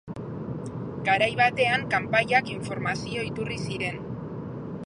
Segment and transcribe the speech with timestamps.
[1.09, 4.05] Garai batean kanpaiak informazio iturri ziren.